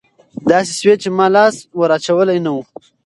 داسې 0.51 0.71
شوي 0.79 0.95
چې 1.03 1.09
ما 1.17 1.27
لاس 1.35 1.55
ور 1.79 1.91
اچولى 1.97 2.37
نه 2.45 2.51
وي. 2.55 2.63